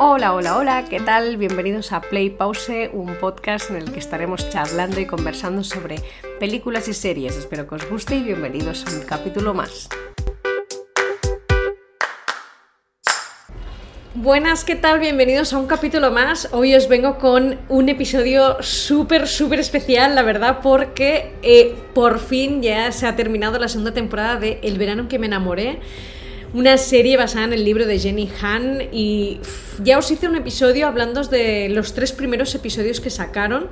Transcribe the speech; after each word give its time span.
Hola, 0.00 0.32
hola, 0.32 0.56
hola, 0.56 0.84
¿qué 0.88 1.00
tal? 1.00 1.38
Bienvenidos 1.38 1.90
a 1.90 2.00
Play 2.00 2.30
Pause, 2.30 2.88
un 2.92 3.16
podcast 3.16 3.70
en 3.70 3.78
el 3.78 3.90
que 3.90 3.98
estaremos 3.98 4.48
charlando 4.48 5.00
y 5.00 5.06
conversando 5.06 5.64
sobre 5.64 5.96
películas 6.38 6.86
y 6.86 6.94
series. 6.94 7.36
Espero 7.36 7.66
que 7.66 7.74
os 7.74 7.90
guste 7.90 8.14
y 8.14 8.22
bienvenidos 8.22 8.86
a 8.86 8.96
un 8.96 9.04
capítulo 9.04 9.54
más. 9.54 9.88
Buenas, 14.14 14.62
¿qué 14.62 14.76
tal? 14.76 15.00
Bienvenidos 15.00 15.52
a 15.52 15.58
un 15.58 15.66
capítulo 15.66 16.12
más. 16.12 16.48
Hoy 16.52 16.76
os 16.76 16.86
vengo 16.86 17.18
con 17.18 17.58
un 17.68 17.88
episodio 17.88 18.62
súper, 18.62 19.26
súper 19.26 19.58
especial, 19.58 20.14
la 20.14 20.22
verdad, 20.22 20.60
porque 20.62 21.34
eh, 21.42 21.74
por 21.92 22.20
fin 22.20 22.62
ya 22.62 22.92
se 22.92 23.08
ha 23.08 23.16
terminado 23.16 23.58
la 23.58 23.66
segunda 23.66 23.92
temporada 23.92 24.36
de 24.36 24.60
El 24.62 24.78
verano 24.78 25.02
en 25.02 25.08
que 25.08 25.18
me 25.18 25.26
enamoré 25.26 25.80
una 26.54 26.78
serie 26.78 27.16
basada 27.16 27.44
en 27.44 27.52
el 27.52 27.64
libro 27.64 27.86
de 27.86 27.98
Jenny 27.98 28.30
Han 28.40 28.82
y 28.92 29.40
ya 29.82 29.98
os 29.98 30.10
hice 30.10 30.28
un 30.28 30.36
episodio 30.36 30.86
hablando 30.86 31.22
de 31.22 31.68
los 31.68 31.92
tres 31.92 32.12
primeros 32.12 32.54
episodios 32.54 33.00
que 33.00 33.10
sacaron 33.10 33.68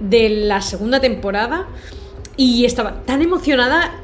de 0.00 0.28
la 0.28 0.60
segunda 0.60 1.00
temporada 1.00 1.68
y 2.36 2.64
estaba 2.64 3.04
tan 3.04 3.22
emocionada 3.22 4.02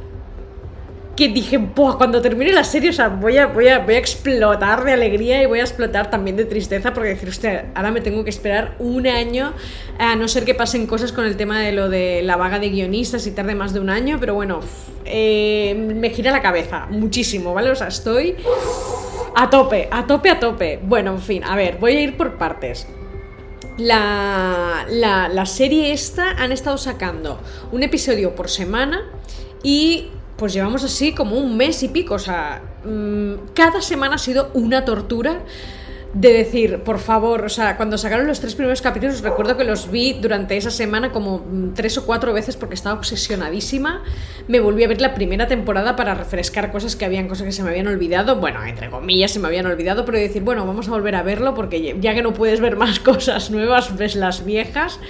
que 1.17 1.29
dije, 1.29 1.59
Buah, 1.59 1.97
cuando 1.97 2.21
termine 2.21 2.53
la 2.53 2.65
serie, 2.65 2.91
o 2.91 2.93
sea, 2.93 3.09
voy 3.09 3.39
a, 3.39 3.47
voy, 3.47 3.69
a, 3.69 3.85
explotar 3.97 4.85
de 4.85 4.93
alegría 4.93 5.43
y 5.43 5.47
voy 5.47 5.61
a 5.61 5.63
explotar 5.63 6.11
también 6.11 6.37
de 6.37 6.45
tristeza 6.45 6.93
porque 6.93 7.11
decir, 7.11 7.29
hostia, 7.29 7.67
ahora 7.75 7.91
me 7.93 8.01
tengo 8.01 8.25
que 8.25 8.31
esperar 8.31 8.75
un 8.79 9.07
año, 9.07 9.53
a 9.99 10.17
no 10.17 10.27
ser 10.27 10.45
que 10.45 10.55
pasen 10.55 10.87
cosas 10.87 11.13
con 11.13 11.25
el 11.25 11.37
tema 11.37 11.61
de 11.61 11.73
lo 11.73 11.89
de 11.89 12.23
la 12.23 12.37
vaga 12.37 12.59
de 12.59 12.71
guionistas 12.71 13.27
y 13.27 13.31
tarde 13.31 13.55
más 13.55 13.73
de 13.73 13.81
un 13.81 13.91
año, 13.91 14.19
pero 14.19 14.35
bueno, 14.35 14.61
eh, 15.05 15.75
me 15.75 16.11
gira 16.11 16.33
la 16.33 16.43
cabeza 16.43 16.87
muchísimo, 16.91 17.55
¿vale? 17.55 17.71
O 17.71 17.77
sea, 17.77 17.89
estoy 17.89 18.37
a 19.37 19.51
tope, 19.51 19.89
a 19.91 20.07
tope, 20.07 20.31
a 20.31 20.41
tope. 20.41 20.81
Bueno, 20.83 21.13
en 21.13 21.21
fin, 21.21 21.45
a 21.45 21.55
ver, 21.55 21.79
voy 21.79 21.97
a 21.97 22.01
ir 22.01 22.17
por 22.17 22.39
partes. 22.39 22.89
La, 23.77 24.87
la, 24.89 25.29
la 25.29 25.47
serie 25.47 25.93
esta 25.93 26.31
han 26.31 26.53
estado 26.53 26.79
sacando 26.79 27.41
un 27.73 27.83
episodio 27.83 28.35
por 28.37 28.49
semana 28.49 29.03
y 29.65 30.11
pues 30.37 30.53
llevamos 30.53 30.85
así 30.85 31.13
como 31.13 31.37
un 31.39 31.57
mes 31.57 31.83
y 31.83 31.89
pico. 31.89 32.15
O 32.15 32.19
sea, 32.19 32.63
mm, 32.85 33.53
cada 33.55 33.81
semana 33.81 34.17
ha 34.17 34.19
sido 34.19 34.51
una 34.55 34.85
tortura 34.85 35.43
de 36.15 36.33
decir, 36.33 36.79
por 36.85 37.01
favor, 37.01 37.45
o 37.45 37.49
sea, 37.49 37.77
cuando 37.77 37.99
sacaron 37.99 38.29
los 38.29 38.39
tres 38.39 38.55
primeros 38.55 38.81
capítulos, 38.81 39.21
recuerdo 39.21 39.57
que 39.57 39.65
los 39.65 39.91
vi 39.91 40.13
durante 40.13 40.57
esa 40.57 40.71
semana 40.71 41.11
como 41.11 41.39
mm, 41.39 41.75
tres 41.75 41.99
o 41.99 42.07
cuatro 42.07 42.33
veces 42.33 42.57
porque 42.57 42.77
estaba 42.77 42.97
obsesionadísima. 42.97 44.05
Me 44.47 44.61
volví 44.61 44.85
a 44.85 44.89
ver 44.89 45.01
la 45.01 45.13
primera 45.15 45.49
temporada 45.49 45.97
para 45.97 46.15
refrescar 46.15 46.71
cosas 46.71 46.95
que 46.95 47.05
habían, 47.05 47.27
cosas 47.27 47.47
que 47.47 47.53
se 47.53 47.65
me 47.65 47.71
habían 47.71 47.89
olvidado. 47.89 48.37
Bueno, 48.37 48.65
entre 48.65 48.91
comillas 48.91 49.33
se 49.33 49.41
me 49.41 49.49
habían 49.49 49.67
olvidado, 49.67 50.05
pero 50.05 50.19
decir, 50.19 50.43
bueno, 50.43 50.65
vamos 50.65 50.87
a 50.87 50.93
volver 50.93 51.17
a 51.17 51.25
verlo 51.25 51.55
porque 51.55 51.97
ya 52.01 52.15
que 52.15 52.23
no 52.23 52.33
puedes 52.33 52.61
ver 52.61 52.77
más 52.77 53.01
cosas 53.01 53.51
nuevas, 53.51 53.97
ves 53.97 54.15
las 54.15 54.45
viejas. 54.45 55.01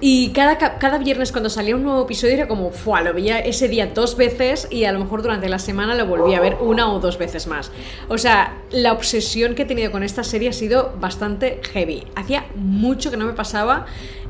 Y 0.00 0.30
cada, 0.30 0.58
cada 0.58 0.98
viernes 0.98 1.32
cuando 1.32 1.48
salía 1.48 1.74
un 1.74 1.82
nuevo 1.82 2.02
episodio 2.02 2.34
era 2.34 2.48
como, 2.48 2.70
¡fua! 2.70 3.00
Lo 3.00 3.14
veía 3.14 3.38
ese 3.38 3.68
día 3.68 3.86
dos 3.86 4.16
veces 4.16 4.68
y 4.70 4.84
a 4.84 4.92
lo 4.92 4.98
mejor 4.98 5.22
durante 5.22 5.48
la 5.48 5.58
semana 5.58 5.94
lo 5.94 6.06
volví 6.06 6.34
a 6.34 6.40
ver 6.40 6.58
una 6.60 6.92
o 6.92 7.00
dos 7.00 7.16
veces 7.16 7.46
más. 7.46 7.72
O 8.08 8.18
sea, 8.18 8.58
la 8.70 8.92
obsesión 8.92 9.54
que 9.54 9.62
he 9.62 9.66
tenido 9.66 9.90
con 9.90 10.02
esta 10.02 10.22
serie 10.22 10.50
ha 10.50 10.52
sido 10.52 10.94
bastante 11.00 11.60
heavy. 11.72 12.04
Hacía 12.14 12.44
mucho 12.56 13.10
que 13.10 13.16
no 13.16 13.24
me 13.24 13.32
pasaba 13.32 13.86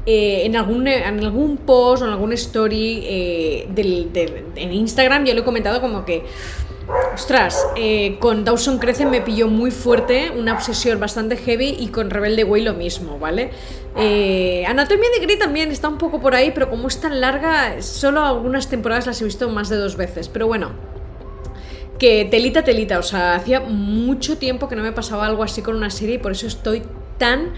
eh, 0.09 0.43
en, 0.45 0.55
algún, 0.55 0.87
en 0.87 1.19
algún 1.19 1.57
post 1.57 2.03
o 2.03 2.07
en 2.07 2.13
algún 2.13 2.33
story 2.33 3.01
eh, 3.05 3.69
en 4.55 4.73
Instagram, 4.73 5.25
ya 5.25 5.35
lo 5.35 5.41
he 5.41 5.45
comentado 5.45 5.81
como 5.81 6.05
que 6.05 6.23
Ostras, 7.15 7.67
eh, 7.77 8.17
con 8.21 8.45
Dawson 8.45 8.79
Crece 8.79 9.07
me 9.07 9.21
pilló 9.21 9.49
muy 9.49 9.71
fuerte, 9.71 10.31
una 10.31 10.53
obsesión 10.53 11.01
bastante 11.01 11.37
heavy 11.37 11.77
y 11.81 11.89
con 11.89 12.11
Rebelde 12.11 12.45
Way 12.45 12.63
lo 12.63 12.75
mismo, 12.75 13.19
¿vale? 13.19 13.51
Eh, 13.97 14.65
Anatomía 14.69 15.09
de 15.19 15.25
Grey 15.25 15.39
también 15.39 15.73
está 15.73 15.89
un 15.89 15.99
poco 15.99 16.21
por 16.21 16.35
ahí, 16.35 16.53
pero 16.55 16.71
como 16.71 16.87
es 16.87 17.01
tan 17.01 17.21
larga, 17.21 17.83
solo 17.83 18.23
algunas 18.23 18.69
temporadas 18.69 19.07
las 19.07 19.21
he 19.21 19.25
visto 19.25 19.49
más 19.49 19.69
de 19.69 19.77
dos 19.77 19.97
veces. 19.97 20.29
Pero 20.29 20.47
bueno, 20.47 20.73
que 21.99 22.27
telita, 22.31 22.63
telita, 22.63 22.99
o 22.99 23.03
sea, 23.03 23.35
hacía 23.35 23.61
mucho 23.61 24.39
tiempo 24.39 24.69
que 24.69 24.77
no 24.77 24.83
me 24.83 24.93
pasaba 24.93 25.27
algo 25.27 25.43
así 25.43 25.63
con 25.63 25.75
una 25.75 25.91
serie 25.91 26.17
y 26.17 26.19
por 26.19 26.33
eso 26.33 26.47
estoy 26.47 26.83
tan 27.19 27.55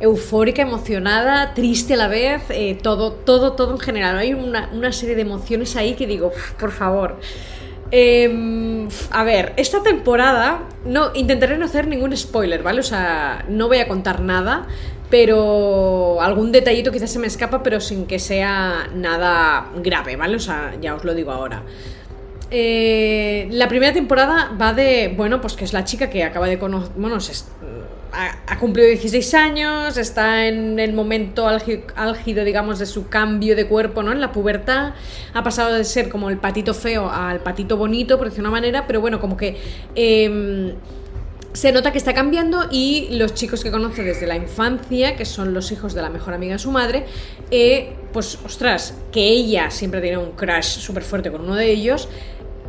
eufórica, 0.00 0.60
emocionada, 0.62 1.54
triste 1.54 1.94
a 1.94 1.96
la 1.96 2.08
vez, 2.08 2.42
eh, 2.50 2.78
todo, 2.82 3.12
todo, 3.12 3.52
todo 3.52 3.72
en 3.72 3.78
general. 3.78 4.18
Hay 4.18 4.34
una, 4.34 4.68
una 4.72 4.92
serie 4.92 5.14
de 5.14 5.22
emociones 5.22 5.76
ahí 5.76 5.94
que 5.94 6.06
digo, 6.06 6.32
por 6.58 6.72
favor. 6.72 7.18
Em, 7.90 8.88
a 9.10 9.24
ver, 9.24 9.52
esta 9.56 9.82
temporada 9.82 10.62
no 10.84 11.10
intentaré 11.14 11.56
no 11.56 11.64
hacer 11.64 11.86
ningún 11.86 12.16
spoiler, 12.16 12.62
¿vale? 12.62 12.80
O 12.80 12.84
sea, 12.84 13.44
no 13.48 13.68
voy 13.68 13.78
a 13.78 13.88
contar 13.88 14.20
nada, 14.20 14.66
pero 15.10 16.20
algún 16.20 16.52
detallito 16.52 16.90
quizás 16.90 17.10
se 17.10 17.18
me 17.18 17.26
escapa, 17.26 17.62
pero 17.62 17.80
sin 17.80 18.06
que 18.06 18.18
sea 18.18 18.88
nada 18.94 19.70
grave, 19.76 20.16
¿vale? 20.16 20.36
O 20.36 20.40
sea, 20.40 20.74
ya 20.80 20.94
os 20.94 21.04
lo 21.04 21.14
digo 21.14 21.30
ahora. 21.30 21.62
Eh, 22.50 23.48
la 23.50 23.68
primera 23.68 23.92
temporada 23.92 24.52
va 24.60 24.72
de, 24.72 25.12
bueno, 25.16 25.40
pues 25.40 25.54
que 25.54 25.64
es 25.64 25.72
la 25.72 25.84
chica 25.84 26.08
que 26.10 26.22
acaba 26.22 26.46
de 26.46 26.58
conocer, 26.58 26.92
bueno, 26.96 27.18
ha, 28.12 28.58
cumplido 28.58 28.88
16 28.88 29.34
años, 29.34 29.96
está 29.96 30.46
en 30.46 30.78
el 30.78 30.92
momento 30.92 31.48
álgido, 31.48 32.44
digamos, 32.44 32.78
de 32.78 32.86
su 32.86 33.08
cambio 33.08 33.56
de 33.56 33.66
cuerpo, 33.66 34.02
¿no? 34.02 34.12
En 34.12 34.20
la 34.20 34.32
pubertad, 34.32 34.94
ha 35.34 35.42
pasado 35.42 35.74
de 35.74 35.84
ser 35.84 36.08
como 36.08 36.30
el 36.30 36.38
patito 36.38 36.72
feo 36.72 37.10
al 37.10 37.40
patito 37.40 37.76
bonito, 37.76 38.16
por 38.16 38.28
decir 38.28 38.40
una 38.40 38.50
manera, 38.50 38.86
pero 38.86 39.00
bueno, 39.00 39.20
como 39.20 39.36
que... 39.36 39.56
Em, 39.94 40.74
se 41.52 41.72
nota 41.72 41.90
que 41.90 41.96
está 41.96 42.12
cambiando 42.12 42.66
y 42.70 43.08
los 43.12 43.32
chicos 43.32 43.64
que 43.64 43.70
conoce 43.70 44.02
desde 44.02 44.26
la 44.26 44.36
infancia, 44.36 45.16
que 45.16 45.24
son 45.24 45.54
los 45.54 45.72
hijos 45.72 45.94
de 45.94 46.02
la 46.02 46.10
mejor 46.10 46.34
amiga 46.34 46.52
de 46.52 46.58
su 46.58 46.70
madre, 46.70 47.06
eh, 47.50 47.94
pues 48.12 48.38
ostras, 48.44 48.92
que 49.10 49.26
ella 49.26 49.70
siempre 49.70 50.02
tiene 50.02 50.18
un 50.18 50.32
crush 50.32 50.80
súper 50.80 51.02
fuerte 51.02 51.32
con 51.32 51.40
uno 51.40 51.54
de 51.54 51.70
ellos, 51.70 52.10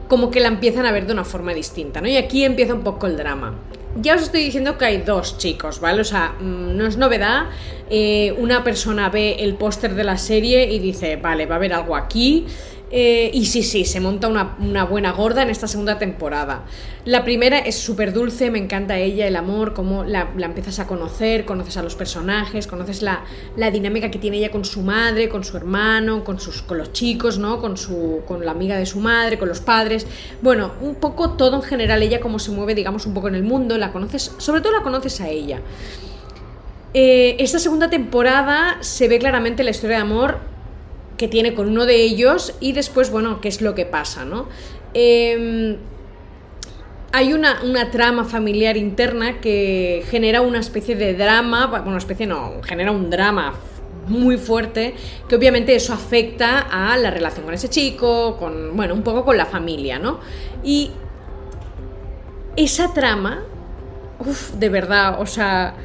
como 0.07 0.31
que 0.31 0.39
la 0.39 0.47
empiezan 0.47 0.85
a 0.85 0.91
ver 0.91 1.05
de 1.05 1.13
una 1.13 1.25
forma 1.25 1.53
distinta, 1.53 2.01
¿no? 2.01 2.07
Y 2.07 2.17
aquí 2.17 2.43
empieza 2.43 2.73
un 2.73 2.81
poco 2.81 3.07
el 3.07 3.17
drama. 3.17 3.55
Ya 3.99 4.15
os 4.15 4.21
estoy 4.21 4.43
diciendo 4.43 4.77
que 4.77 4.85
hay 4.85 4.97
dos 4.97 5.37
chicos, 5.37 5.79
¿vale? 5.79 6.01
O 6.01 6.05
sea, 6.05 6.35
mm, 6.39 6.77
no 6.77 6.85
es 6.85 6.97
novedad. 6.97 7.47
Eh, 7.89 8.35
una 8.37 8.63
persona 8.63 9.09
ve 9.09 9.37
el 9.39 9.55
póster 9.55 9.95
de 9.95 10.03
la 10.03 10.17
serie 10.17 10.71
y 10.71 10.79
dice, 10.79 11.15
vale, 11.15 11.45
va 11.45 11.55
a 11.55 11.57
haber 11.57 11.73
algo 11.73 11.95
aquí. 11.95 12.45
Eh, 12.89 13.31
y 13.33 13.45
sí, 13.47 13.63
sí, 13.63 13.83
se 13.83 13.99
monta 13.99 14.29
una, 14.29 14.85
buena 14.85 15.11
gorda 15.11 15.41
en 15.41 15.49
esta 15.49 15.67
segunda 15.67 15.99
temporada. 15.99 16.63
La 17.03 17.25
primera 17.25 17.59
es 17.59 17.75
súper 17.75 18.13
dulce, 18.13 18.49
me 18.49 18.59
encanta 18.59 18.97
ella, 18.97 19.27
el 19.27 19.35
amor, 19.35 19.73
cómo 19.73 20.05
la, 20.05 20.29
empiezas 20.37 20.79
a 20.79 20.87
conocer, 20.87 21.43
conoces 21.43 21.75
a 21.75 21.83
los 21.83 21.95
personajes, 21.95 22.65
conoces 22.65 23.01
la, 23.01 23.23
dinámica 23.71 24.09
que 24.09 24.19
tiene 24.19 24.37
ella 24.37 24.51
con 24.51 24.63
su 24.63 24.81
madre, 24.81 25.27
con 25.27 25.43
su 25.43 25.57
hermano, 25.57 26.23
con, 26.23 26.39
sus, 26.39 26.61
con 26.61 26.77
los 26.77 26.93
chicos, 26.93 27.37
¿no? 27.39 27.59
Con, 27.59 27.75
su, 27.75 28.21
con 28.25 28.45
la 28.45 28.51
amiga 28.51 28.77
de 28.77 28.85
su 28.85 28.99
madre, 28.99 29.37
con 29.37 29.49
los 29.49 29.59
padres. 29.59 30.07
Bueno, 30.41 30.71
un 30.81 30.95
poco 30.95 31.31
todo 31.31 31.57
en 31.57 31.63
general, 31.63 32.01
ella 32.01 32.21
cómo 32.21 32.39
se 32.39 32.51
mueve, 32.51 32.73
digamos, 32.73 33.05
un 33.05 33.13
poco 33.13 33.27
en 33.27 33.35
el 33.35 33.43
mundo, 33.43 33.77
la 33.77 33.91
conoces, 33.91 34.33
sobre 34.37 34.61
todo 34.61 34.71
la 34.71 34.83
conoces 34.83 35.19
a 35.19 35.27
ella. 35.27 35.59
Eh, 36.93 37.35
esta 37.39 37.59
segunda 37.59 37.89
temporada 37.89 38.77
se 38.79 39.09
ve 39.09 39.19
claramente 39.19 39.63
la 39.63 39.71
historia 39.71 39.97
de 39.97 40.01
amor 40.01 40.56
que 41.17 41.27
tiene 41.27 41.53
con 41.53 41.67
uno 41.67 41.85
de 41.85 41.95
ellos 41.95 42.55
y 42.59 42.73
después, 42.73 43.11
bueno, 43.11 43.41
qué 43.41 43.49
es 43.49 43.61
lo 43.61 43.75
que 43.75 43.85
pasa, 43.85 44.23
¿no? 44.23 44.47
Em, 44.93 45.77
hay 47.11 47.33
una, 47.33 47.59
trama 47.91 48.25
familiar 48.25 48.77
interna 48.77 49.41
que 49.41 50.03
genera 50.09 50.41
una 50.41 50.59
especie 50.59 50.95
de 50.95 51.15
drama, 51.15 51.67
bueno, 51.67 51.87
una 51.87 51.97
especie 51.97 52.27
no, 52.27 52.61
genera 52.63 52.91
un 52.91 53.09
drama 53.09 53.55
muy 54.07 54.37
fuerte, 54.37 54.93
que 55.27 55.35
obviamente 55.35 55.75
eso 55.75 55.93
afecta 55.93 56.59
a 56.59 56.97
la 56.97 57.11
relación 57.11 57.45
con 57.45 57.53
ese 57.53 57.69
chico, 57.69 58.37
con, 58.37 58.75
bueno, 58.75 58.93
un 58.93 59.03
poco 59.03 59.25
con 59.25 59.37
la 59.37 59.45
familia, 59.45 59.99
¿no? 59.99 60.19
Y 60.63 60.91
esa 62.55 62.93
trama, 62.93 63.43
uff, 64.19 64.51
de 64.51 64.69
verdad, 64.69 65.19
o 65.19 65.25
sea, 65.25 65.75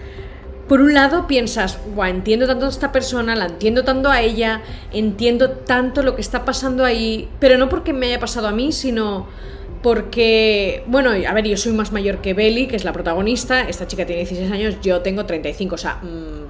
por 0.69 0.81
un 0.81 0.95
lado 0.95 1.27
piensas, 1.27 1.79
guau, 1.95 2.09
entiendo 2.09 2.47
tanto 2.47 2.67
a 2.67 2.69
esta 2.69 2.93
persona, 2.93 3.35
la 3.37 3.47
entiendo 3.47 3.85
tanto 3.85 4.11
a 4.11 4.23
ella, 4.23 4.63
entiendo 4.93 5.51
tanto 5.51 6.03
lo 6.03 6.15
que 6.15 6.21
está 6.21 6.45
pasando 6.45 6.85
ahí, 6.85 7.29
pero 7.41 7.59
no 7.59 7.69
porque 7.69 7.93
me 7.93 8.07
haya 8.07 8.21
pasado 8.21 8.49
a 8.49 8.53
mí, 8.53 8.73
sino 8.73 9.27
porque, 9.83 10.85
bueno, 10.87 11.11
a 11.11 11.33
ver, 11.35 11.47
yo 11.47 11.57
soy 11.57 11.73
más 11.73 11.91
mayor 11.91 12.19
que 12.19 12.35
Belly, 12.35 12.69
que 12.69 12.77
es 12.77 12.85
la 12.85 12.93
protagonista, 12.93 13.63
esta 13.69 13.87
chica 13.87 14.07
tiene 14.07 14.21
16 14.23 14.53
años, 14.53 14.77
yo 14.81 15.01
tengo 15.01 15.27
35, 15.27 15.75
o 15.75 15.79
sea, 15.79 15.97
mmm, 15.97 16.47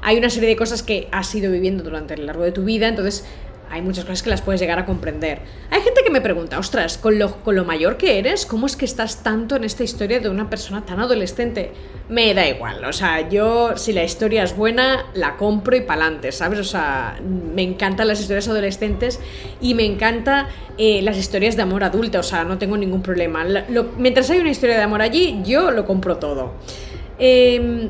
hay 0.00 0.16
una 0.16 0.30
serie 0.30 0.48
de 0.48 0.56
cosas 0.56 0.82
que 0.82 1.08
has 1.12 1.32
ido 1.34 1.52
viviendo 1.52 1.84
durante 1.84 2.14
el 2.14 2.26
largo 2.26 2.42
de 2.42 2.52
tu 2.52 2.64
vida, 2.64 2.88
entonces 2.88 3.24
hay 3.72 3.80
muchas 3.80 4.04
cosas 4.04 4.22
que 4.22 4.28
las 4.28 4.42
puedes 4.42 4.60
llegar 4.60 4.78
a 4.78 4.84
comprender. 4.84 5.40
Hay 5.70 5.80
gente 5.80 6.02
que 6.04 6.10
me 6.10 6.20
pregunta, 6.20 6.58
ostras, 6.58 6.98
con 6.98 7.18
lo, 7.18 7.36
con 7.42 7.56
lo 7.56 7.64
mayor 7.64 7.96
que 7.96 8.18
eres, 8.18 8.44
¿cómo 8.44 8.66
es 8.66 8.76
que 8.76 8.84
estás 8.84 9.22
tanto 9.22 9.56
en 9.56 9.64
esta 9.64 9.82
historia 9.82 10.20
de 10.20 10.28
una 10.28 10.50
persona 10.50 10.84
tan 10.84 11.00
adolescente? 11.00 11.72
Me 12.10 12.34
da 12.34 12.46
igual, 12.46 12.84
o 12.84 12.92
sea, 12.92 13.30
yo 13.30 13.74
si 13.78 13.94
la 13.94 14.04
historia 14.04 14.42
es 14.42 14.54
buena, 14.54 15.06
la 15.14 15.38
compro 15.38 15.74
y 15.74 15.80
pa'lante, 15.80 16.32
¿sabes? 16.32 16.58
O 16.58 16.64
sea, 16.64 17.18
me 17.22 17.62
encantan 17.62 18.08
las 18.08 18.20
historias 18.20 18.46
adolescentes 18.46 19.18
y 19.62 19.72
me 19.72 19.86
encantan 19.86 20.48
eh, 20.76 21.00
las 21.00 21.16
historias 21.16 21.56
de 21.56 21.62
amor 21.62 21.82
adulta, 21.82 22.18
o 22.18 22.22
sea, 22.22 22.44
no 22.44 22.58
tengo 22.58 22.76
ningún 22.76 23.00
problema. 23.00 23.42
mientras 23.96 24.28
hay 24.28 24.40
una 24.40 24.50
historia 24.50 24.76
de 24.76 24.82
amor 24.82 25.00
allí, 25.00 25.40
yo 25.44 25.70
lo 25.70 25.86
compro 25.86 26.18
todo. 26.18 26.52
em, 27.18 27.88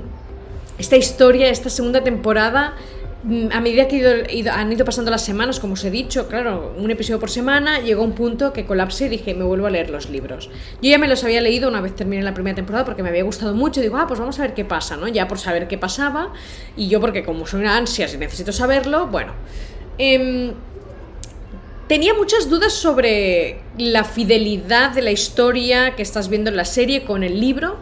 esta 0.79 0.97
historia, 0.97 1.49
esta 1.49 1.71
segunda 1.71 2.03
temporada, 2.03 2.75
a 3.25 3.61
medida 3.61 3.87
que 3.87 4.25
han 4.51 4.73
ido 4.73 4.85
pasando 4.85 5.11
las 5.11 5.25
semanas, 5.25 5.61
como 5.61 5.75
os 5.75 5.85
he 5.85 5.93
dicho, 5.93 6.27
claro, 6.27 6.75
un 6.77 6.91
episodio 6.91 7.21
por 7.21 7.31
semana, 7.31 7.79
llegó 7.79 8.03
un 8.03 8.13
punto 8.13 8.53
que 8.53 8.65
colapsé 8.65 9.07
y 9.07 9.11
dije, 9.11 9.35
me 9.35 9.45
vuelvo 9.45 9.69
a 9.69 9.71
leer 9.71 9.91
los 9.91 10.11
libros. 10.11 10.51
Yo 10.83 10.91
ya 10.91 10.99
me 10.99 11.07
los 11.07 11.23
había 11.23 11.41
leído 11.41 11.69
una 11.69 11.81
vez 11.81 11.95
terminé 11.95 12.23
la 12.23 12.35
primera 12.35 12.57
temporada 12.57 12.85
porque 12.85 13.05
me 13.05 13.11
había 13.11 13.23
gustado 13.23 13.55
mucho. 13.55 13.81
Digo, 13.81 13.97
ah, 13.97 14.09
pues 14.09 14.19
vamos 14.19 14.41
a 14.41 14.43
ver 14.43 14.55
qué 14.55 14.65
pasa, 14.65 14.97
¿no? 14.97 15.07
Ya 15.07 15.29
por 15.29 15.39
saber 15.39 15.69
qué 15.69 15.79
pasaba. 15.79 16.33
Y 16.77 16.89
yo, 16.89 17.01
porque 17.01 17.23
como 17.23 17.47
soy 17.47 17.61
una 17.61 17.77
ansia 17.77 18.09
y 18.13 18.17
necesito 18.17 18.51
saberlo, 18.51 19.07
bueno. 19.07 19.35
Em, 19.99 20.53
tenía 21.87 22.15
muchas 22.15 22.51
dudas 22.51 22.73
sobre 22.73 23.61
la 23.79 24.03
fidelidad 24.03 24.91
de 24.91 25.03
la 25.03 25.13
historia 25.13 25.95
que 25.95 26.03
estás 26.03 26.29
viendo 26.29 26.51
en 26.51 26.57
la 26.57 26.65
serie 26.65 27.05
con 27.05 27.23
el 27.23 27.39
libro. 27.39 27.77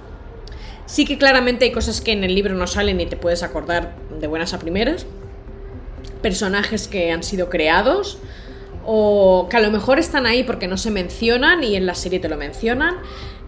Sí 0.84 1.06
que 1.06 1.16
claramente 1.16 1.64
hay 1.64 1.72
cosas 1.72 2.02
que 2.02 2.12
en 2.12 2.24
el 2.24 2.34
libro 2.34 2.54
no 2.54 2.66
salen 2.66 3.00
y 3.00 3.06
te 3.06 3.16
puedes 3.16 3.42
acordar 3.42 3.94
de 4.20 4.26
buenas 4.26 4.52
a 4.52 4.58
primeras. 4.58 5.06
Personajes 6.22 6.88
que 6.88 7.10
han 7.12 7.22
sido 7.22 7.48
creados 7.48 8.18
o 8.86 9.46
que 9.50 9.56
a 9.56 9.60
lo 9.60 9.70
mejor 9.70 9.98
están 9.98 10.26
ahí 10.26 10.42
porque 10.42 10.66
no 10.66 10.76
se 10.76 10.90
mencionan 10.90 11.62
y 11.62 11.76
en 11.76 11.86
la 11.86 11.94
serie 11.94 12.18
te 12.20 12.28
lo 12.28 12.36
mencionan. 12.36 12.96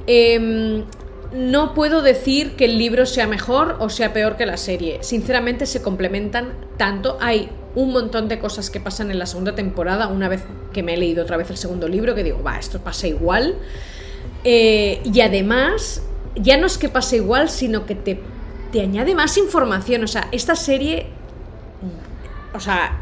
Em, 0.07 0.85
no 1.33 1.75
puedo 1.75 2.03
decir 2.03 2.57
que 2.57 2.67
el 2.67 2.79
libro 2.79 3.07
sea 3.07 3.27
mejor 3.27 3.77
o 3.81 3.89
sea 3.89 4.13
peor 4.13 4.37
que 4.37 4.47
la 4.47 4.57
serie. 4.57 4.99
Sinceramente 5.03 5.67
se 5.67 5.81
complementan 5.83 6.53
tanto. 6.77 7.17
Hay 7.21 7.49
un 7.75 7.93
montón 7.93 8.29
de 8.29 8.39
cosas 8.39 8.69
que 8.71 8.81
pasan 8.81 9.11
en 9.11 9.19
la 9.19 9.27
segunda 9.27 9.55
temporada, 9.55 10.09
una 10.09 10.29
vez 10.29 10.43
que 10.73 10.83
me 10.83 10.95
he 10.95 10.97
leído 10.97 11.23
otra 11.23 11.37
vez 11.37 11.49
el 11.51 11.57
segundo 11.57 11.89
libro, 11.89 12.15
que 12.15 12.23
digo, 12.23 12.43
va, 12.43 12.59
esto 12.59 12.81
pasa 12.81 13.07
igual. 13.07 13.57
Eh, 14.45 15.01
y 15.05 15.21
además, 15.21 16.03
ya 16.37 16.59
no 16.59 16.67
es 16.67 16.77
que 16.77 16.89
pase 16.89 17.17
igual, 17.17 17.49
sino 17.49 17.87
que 17.87 17.95
te, 17.95 18.21
te 18.71 18.81
añade 18.81 19.15
más 19.15 19.39
información. 19.39 20.05
O 20.05 20.09
sea, 20.09 20.29
esta 20.33 20.55
serie, 20.55 21.07
o 22.55 22.61
sea, 22.61 22.99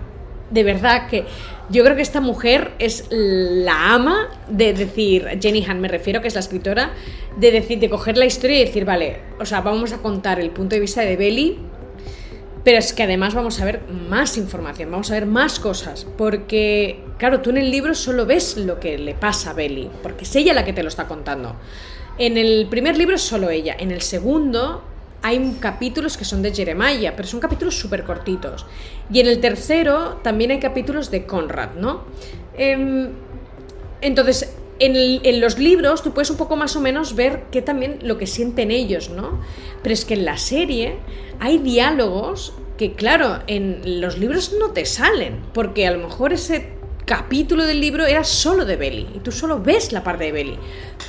de 0.50 0.64
verdad 0.64 1.08
que 1.08 1.25
yo 1.69 1.85
creo 1.85 1.94
que 1.94 2.02
esta 2.02 2.20
mujer 2.20 2.73
es 2.79 3.06
la 3.11 3.94
ama 3.94 4.29
de 4.49 4.73
decir, 4.73 5.29
Jenny 5.41 5.64
Han 5.64 5.81
me 5.81 5.88
refiero, 5.88 6.20
que 6.20 6.29
es 6.29 6.35
la 6.35 6.41
escritora, 6.41 6.93
de 7.37 7.52
decir, 7.52 7.79
de 7.79 7.88
coger 7.88 8.17
la 8.17 8.26
historia 8.26 8.61
y 8.61 8.64
decir, 8.64 8.85
vale, 8.85 9.20
o 9.38 9.47
sea, 9.47 9.61
vamos 9.61 9.93
a 9.93 9.99
contar 9.99 10.41
el 10.41 10.50
punto 10.50 10.75
de 10.75 10.81
vista 10.81 11.02
de 11.02 11.17
Belly 11.17 11.58
pero 12.64 12.79
es 12.79 12.93
que 12.93 13.02
además 13.02 13.35
vamos 13.35 13.61
a 13.61 13.64
ver 13.64 13.81
más 14.08 14.37
información, 14.37 14.91
vamos 14.91 15.11
a 15.11 15.14
ver 15.14 15.26
más 15.26 15.58
cosas, 15.58 16.06
porque, 16.19 17.03
claro, 17.19 17.41
tú 17.41 17.50
en 17.50 17.58
el 17.58 17.70
libro 17.70 17.94
solo 17.94 18.26
ves 18.26 18.56
lo 18.56 18.79
que 18.79 18.99
le 18.99 19.14
pasa 19.14 19.50
a 19.50 19.55
Belly, 19.55 19.91
porque 20.03 20.25
es 20.25 20.37
ella 20.37 20.53
la 20.53 20.64
que 20.64 20.73
te 20.73 20.82
lo 20.82 20.88
está 20.88 21.06
contando. 21.06 21.56
En 22.19 22.37
el 22.37 22.67
primer 22.69 22.99
libro 22.99 23.17
solo 23.17 23.49
ella, 23.49 23.75
en 23.79 23.91
el 23.91 24.03
segundo 24.03 24.85
hay 25.22 25.56
capítulos 25.61 26.17
que 26.17 26.25
son 26.25 26.43
de 26.43 26.52
Jeremiah, 26.55 27.14
pero 27.14 27.28
son 27.28 27.40
capítulos 27.40 27.78
súper 27.78 28.05
cortitos. 28.05 28.67
Y 29.12 29.20
en 29.20 29.26
el 29.26 29.40
tercero 29.40 30.20
también 30.22 30.50
hay 30.50 30.61
capítulos 30.61 31.11
de 31.11 31.26
Conrad, 31.26 31.75
¿no? 31.75 32.05
Em, 32.56 33.11
entonces, 34.00 34.55
en, 34.78 35.40
los 35.40 35.58
libros 35.58 36.02
tú 36.02 36.12
puedes 36.12 36.31
un 36.31 36.37
poco 36.37 36.56
más 36.56 36.75
o 36.75 36.81
menos 36.81 37.14
ver 37.14 37.44
qué 37.50 37.61
también 37.61 37.99
lo 38.02 38.17
que 38.17 38.26
sienten 38.26 38.70
ellos, 38.70 39.11
¿no? 39.11 39.40
Pero 39.82 39.93
es 39.93 40.05
que 40.05 40.14
en 40.14 40.25
la 40.25 40.38
serie 40.38 40.96
hay 41.38 41.58
diálogos 41.58 42.55
que, 42.78 42.94
claro, 42.94 43.40
en 43.46 44.00
los 44.00 44.19
libros 44.19 44.55
no 44.58 44.70
te 44.70 44.87
salen, 44.87 45.43
porque 45.52 45.87
a 45.87 45.90
lo 45.90 45.99
mejor 45.99 46.32
ese 46.32 46.80
capítulo 47.10 47.66
del 47.66 47.80
libro 47.80 48.06
era 48.06 48.22
solo 48.22 48.64
de 48.64 48.76
Belly 48.76 49.08
y 49.16 49.18
tú 49.18 49.32
solo 49.32 49.58
ves 49.58 49.90
la 49.90 50.04
parte 50.04 50.26
de 50.26 50.30
Belly. 50.30 50.56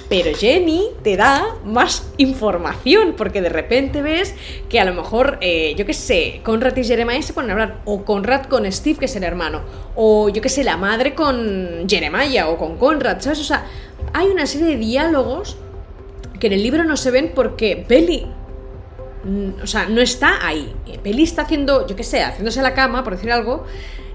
Pero 0.09 0.35
Jenny 0.35 0.87
te 1.03 1.15
da 1.15 1.57
más 1.63 2.11
información 2.17 3.13
porque 3.15 3.39
de 3.39 3.49
repente 3.49 4.01
ves 4.01 4.33
que 4.67 4.79
a 4.79 4.83
lo 4.83 4.95
mejor, 4.95 5.37
eh, 5.41 5.75
yo 5.77 5.85
qué 5.85 5.93
sé, 5.93 6.41
Conrad 6.43 6.75
y 6.75 6.83
Jeremiah 6.83 7.21
se 7.21 7.33
ponen 7.33 7.51
a 7.51 7.53
hablar, 7.53 7.81
o 7.85 8.03
Conrad 8.03 8.45
con 8.45 8.69
Steve, 8.71 8.97
que 8.97 9.05
es 9.05 9.15
el 9.15 9.23
hermano, 9.23 9.61
o 9.95 10.29
yo 10.29 10.41
qué 10.41 10.49
sé, 10.49 10.63
la 10.63 10.75
madre 10.75 11.13
con 11.13 11.87
Jeremiah 11.87 12.49
o 12.49 12.57
con 12.57 12.77
Conrad, 12.77 13.21
¿sabes? 13.21 13.39
O 13.39 13.43
sea, 13.43 13.67
hay 14.11 14.25
una 14.25 14.47
serie 14.47 14.69
de 14.69 14.77
diálogos 14.77 15.55
que 16.39 16.47
en 16.47 16.53
el 16.53 16.63
libro 16.63 16.83
no 16.83 16.97
se 16.97 17.11
ven 17.11 17.31
porque 17.35 17.85
Belly 17.87 18.25
o 19.61 19.67
sea, 19.67 19.87
no 19.87 20.01
está 20.01 20.45
ahí. 20.45 20.73
Belly 21.03 21.23
está 21.23 21.43
haciendo, 21.43 21.87
yo 21.87 21.95
qué 21.95 22.03
sé, 22.03 22.23
haciéndose 22.23 22.61
la 22.61 22.73
cama, 22.73 23.03
por 23.03 23.15
decir 23.15 23.31
algo, 23.31 23.65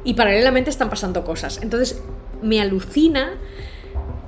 y 0.05 0.15
paralelamente 0.15 0.71
están 0.71 0.91
pasando 0.91 1.25
cosas. 1.25 1.61
Entonces 1.63 2.03
me 2.43 2.61
alucina 2.61 3.35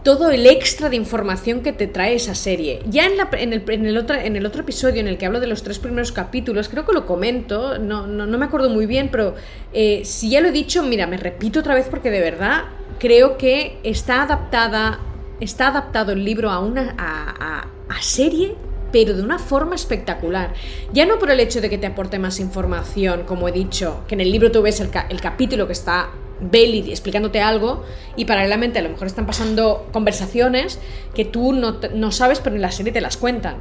todo 0.05 0.31
el 0.31 0.47
extra 0.47 0.89
de 0.89 0.97
información 0.97 1.61
que 1.61 1.73
te 1.73 1.87
trae 1.87 2.15
esa 2.15 2.35
serie. 2.35 2.81
Ya 2.89 3.07
en, 3.07 3.13
el, 3.53 3.97
otro, 3.99 4.61
episodio 4.61 5.01
en 5.01 5.09
el 5.09 5.19
que 5.19 5.27
hablo 5.27 5.41
de 5.41 5.49
los 5.49 5.63
tres 5.63 5.79
primeros 5.79 6.13
capítulos, 6.13 6.69
creo 6.69 6.87
que 6.87 6.93
lo 6.93 7.05
comento, 7.05 7.79
no, 7.79 8.07
no, 8.07 8.39
me 8.39 8.47
acuerdo 8.47 8.71
muy 8.71 8.87
bien, 8.87 9.09
pero 9.11 9.35
eh, 9.73 10.03
si 10.05 10.31
ya 10.31 10.41
lo 10.41 10.49
he 10.49 10.53
dicho, 10.53 10.83
mira, 10.83 11.07
me 11.07 11.17
repito 11.17 11.61
otra 11.61 11.75
vez 11.75 11.89
porque 11.91 12.11
de 12.11 12.21
verdad 12.21 12.65
creo 12.99 13.37
que 13.37 13.79
está 13.83 14.23
adaptada, 14.23 15.01
está 15.41 15.69
adaptado 15.69 16.13
el 16.13 16.25
libro 16.25 16.51
a 16.51 16.61
una 16.61 16.95
a 16.97 18.03
serie 18.03 18.55
pero 18.93 19.15
de 19.15 19.23
una 19.23 19.39
forma 19.39 19.75
espectacular. 19.75 20.55
Ya 20.93 21.07
no 21.07 21.19
por 21.19 21.31
el 21.31 21.41
hecho 21.41 21.61
de 21.61 21.71
que 21.71 21.79
te 21.79 21.87
aporte 21.87 22.19
más 22.19 22.41
información, 22.41 23.25
como 23.25 23.49
he 23.49 23.53
dicho, 23.53 24.05
que 24.09 24.15
en 24.15 24.21
el 24.21 24.33
libro 24.33 24.51
tú 24.51 24.63
ves 24.63 24.81
el, 24.81 24.91
capítulo 25.21 25.67
que 25.67 25.73
está 25.73 26.11
Belly 26.41 26.91
explicándote 26.91 27.41
algo 27.41 27.85
y 28.17 28.25
paralelamente 28.25 28.79
a 28.79 28.83
lo 28.83 28.91
mejor 28.91 29.09
están 29.09 29.27
pasando 29.27 29.89
conversaciones 29.93 30.79
que 31.15 31.25
tú 31.25 31.53
no, 31.53 31.79
no, 31.95 32.13
sabes, 32.13 32.41
pero 32.41 32.57
en 32.57 32.63
la 32.63 32.71
serie 32.71 32.93
te 32.93 33.01
las 33.01 33.17
cuentan. 33.17 33.57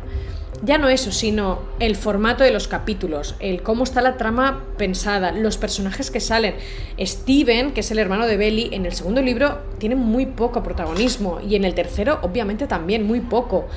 Ya 0.63 0.79
no 0.79 0.89
eso, 0.89 1.11
sino 1.11 1.59
el 1.79 1.95
formato 1.95 2.43
de 2.43 2.49
los 2.49 2.67
capítulos, 2.67 3.35
el 3.39 3.61
cómo 3.61 3.83
está 3.83 4.01
la 4.01 4.17
trama 4.17 4.63
pensada, 4.77 5.31
los 5.31 5.55
personajes 5.57 6.09
que 6.09 6.19
salen. 6.19 6.55
Steven, 6.99 7.73
que 7.73 7.81
es 7.81 7.91
el 7.91 7.99
hermano 7.99 8.25
de 8.25 8.37
Belly, 8.37 8.69
en 8.71 8.87
el 8.87 8.93
segundo 8.93 9.21
libro 9.21 9.59
tiene 9.77 9.95
muy 9.95 10.25
poco 10.25 10.63
protagonismo 10.63 11.39
y 11.47 11.55
en 11.55 11.63
el 11.63 11.75
tercero 11.75 12.19
obviamente 12.23 12.65
también 12.65 13.05
muy 13.05 13.19
poco 13.19 13.67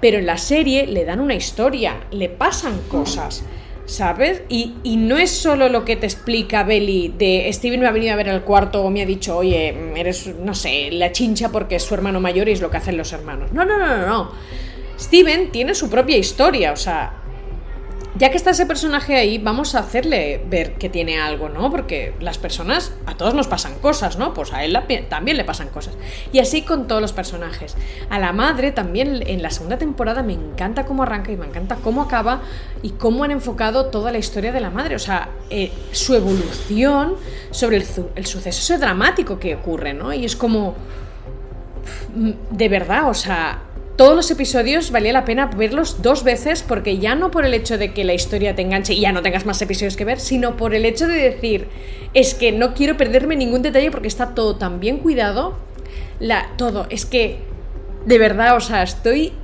pero 0.00 0.18
en 0.18 0.26
la 0.26 0.38
serie 0.38 0.86
le 0.86 1.04
dan 1.04 1.20
una 1.20 1.34
historia, 1.34 2.06
le 2.10 2.28
pasan 2.28 2.80
cosas. 2.88 3.44
¿Sabes? 3.86 4.42
Y, 4.48 4.74
no 4.84 5.18
es 5.18 5.32
solo 5.32 5.68
lo 5.68 5.84
que 5.84 5.96
te 5.96 6.06
explica 6.06 6.62
Belly 6.62 7.12
de 7.18 7.50
Steven 7.52 7.80
me 7.80 7.88
ha 7.88 7.90
venido 7.90 8.12
a 8.12 8.16
ver 8.16 8.28
al 8.28 8.44
cuarto 8.44 8.84
o 8.84 8.90
me 8.90 9.02
ha 9.02 9.06
dicho, 9.06 9.36
oye, 9.36 9.74
eres, 9.96 10.32
no 10.36 10.54
sé, 10.54 10.90
la 10.92 11.10
chincha 11.10 11.48
porque 11.48 11.74
es 11.74 11.82
su 11.82 11.94
hermano 11.94 12.20
mayor 12.20 12.48
y 12.48 12.52
es 12.52 12.60
lo 12.60 12.70
que 12.70 12.76
hacen 12.76 12.96
los 12.96 13.12
hermanos. 13.12 13.50
No, 13.52 13.64
no, 13.64 13.78
no, 13.78 13.86
no, 13.96 14.06
no. 14.06 14.30
Steven 14.96 15.50
tiene 15.50 15.74
su 15.74 15.90
propia 15.90 16.16
historia, 16.16 16.70
o 16.70 16.76
sea, 16.76 17.14
ya 18.20 18.30
que 18.30 18.36
está 18.36 18.50
ese 18.50 18.66
personaje 18.66 19.16
ahí, 19.16 19.38
vamos 19.38 19.74
a 19.74 19.78
hacerle 19.78 20.44
ver 20.46 20.74
que 20.74 20.90
tiene 20.90 21.18
algo, 21.18 21.48
¿no? 21.48 21.70
Porque 21.70 22.12
las 22.20 22.36
personas, 22.36 22.92
a 23.06 23.14
todos 23.14 23.32
nos 23.32 23.48
pasan 23.48 23.78
cosas, 23.78 24.18
¿no? 24.18 24.34
Pues 24.34 24.52
a 24.52 24.62
él 24.62 24.78
también 25.08 25.38
le 25.38 25.44
pasan 25.44 25.68
cosas. 25.68 25.94
Y 26.30 26.38
así 26.38 26.60
con 26.60 26.86
todos 26.86 27.00
los 27.00 27.14
personajes. 27.14 27.78
A 28.10 28.18
la 28.18 28.34
madre 28.34 28.72
también 28.72 29.24
en 29.26 29.40
la 29.40 29.48
segunda 29.48 29.78
temporada 29.78 30.22
me 30.22 30.34
encanta 30.34 30.84
cómo 30.84 31.02
arranca 31.02 31.32
y 31.32 31.38
me 31.38 31.46
encanta 31.46 31.76
cómo 31.76 32.02
acaba 32.02 32.42
y 32.82 32.90
cómo 32.90 33.24
han 33.24 33.30
enfocado 33.30 33.86
toda 33.86 34.12
la 34.12 34.18
historia 34.18 34.52
de 34.52 34.60
la 34.60 34.68
madre. 34.68 34.96
O 34.96 34.98
sea, 34.98 35.30
eh, 35.48 35.72
su 35.92 36.14
evolución 36.14 37.14
sobre 37.50 37.78
el, 37.78 37.86
suceso 38.26 38.48
ese 38.50 38.76
dramático 38.76 39.38
que 39.38 39.54
ocurre, 39.54 39.94
¿no? 39.94 40.12
Y 40.12 40.26
es 40.26 40.36
como... 40.36 40.74
De 42.50 42.68
verdad, 42.68 43.08
o 43.08 43.14
sea, 43.14 43.62
todos 44.00 44.16
los 44.16 44.30
episodios 44.30 44.92
valía 44.92 45.12
la 45.12 45.26
pena 45.26 45.44
verlos 45.54 46.00
dos 46.00 46.24
veces 46.24 46.62
porque 46.62 46.96
ya 46.96 47.14
no 47.14 47.30
por 47.30 47.44
el 47.44 47.52
hecho 47.52 47.76
de 47.76 47.92
que 47.92 48.02
la 48.02 48.14
historia 48.14 48.54
te 48.54 48.62
enganche 48.62 48.94
y 48.94 49.00
ya 49.00 49.12
no 49.12 49.20
tengas 49.20 49.44
más 49.44 49.60
episodios 49.60 49.94
que 49.94 50.06
ver, 50.06 50.20
sino 50.20 50.56
por 50.56 50.74
el 50.74 50.86
hecho 50.86 51.06
de 51.06 51.16
decir, 51.16 51.68
es 52.14 52.32
que 52.32 52.50
no 52.50 52.72
quiero 52.72 52.96
perderme 52.96 53.36
ningún 53.36 53.60
detalle 53.60 53.90
porque 53.90 54.08
está 54.08 54.34
todo 54.34 54.56
tan 54.56 54.80
bien 54.80 55.00
cuidado. 55.00 55.58
La, 56.18 56.48
todo, 56.56 56.86
es 56.88 57.04
que 57.04 57.40
de 58.06 58.16
verdad, 58.16 58.56
o 58.56 58.60
sea, 58.60 58.82
estoy 58.82 59.34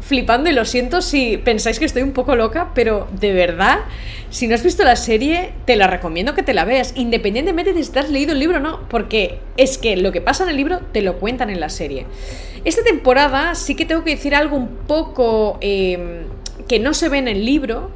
flipando 0.00 0.50
y 0.50 0.52
lo 0.52 0.64
siento 0.64 1.00
si 1.00 1.38
pensáis 1.38 1.78
que 1.78 1.84
estoy 1.84 2.02
un 2.02 2.12
poco 2.12 2.36
loca, 2.36 2.72
pero 2.74 3.08
de 3.12 3.32
verdad, 3.32 3.80
si 4.30 4.46
no 4.46 4.54
has 4.54 4.62
visto 4.62 4.84
la 4.84 4.96
serie, 4.96 5.52
te 5.64 5.76
la 5.76 5.86
recomiendo 5.86 6.34
que 6.34 6.42
te 6.42 6.52
la 6.54 6.64
veas, 6.64 6.92
independientemente 6.96 7.72
de 7.72 7.82
si 7.82 7.90
te 7.90 8.00
has 8.00 8.10
leído 8.10 8.32
el 8.32 8.38
libro 8.38 8.58
o 8.58 8.60
no, 8.60 8.80
porque 8.88 9.38
es 9.56 9.78
que 9.78 9.96
lo 9.96 10.12
que 10.12 10.20
pasa 10.20 10.44
en 10.44 10.50
el 10.50 10.56
libro 10.56 10.80
te 10.92 11.00
lo 11.00 11.18
cuentan 11.18 11.50
en 11.50 11.60
la 11.60 11.70
serie. 11.70 12.06
Esta 12.64 12.82
temporada 12.82 13.54
sí 13.54 13.74
que 13.74 13.86
tengo 13.86 14.04
que 14.04 14.10
decir 14.10 14.34
algo 14.34 14.56
un 14.56 14.68
poco 14.68 15.58
em, 15.60 16.24
que 16.68 16.78
no 16.78 16.94
se 16.94 17.08
ve 17.08 17.18
en 17.18 17.28
el 17.28 17.44
libro, 17.44 17.90